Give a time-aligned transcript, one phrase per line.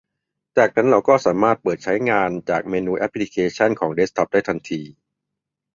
[0.57, 4.81] จากนั้นเราก็สามารถเปิดใช้งานจากเมนูแอปพลิเคชันของเดสก์ท็อปได้ทันที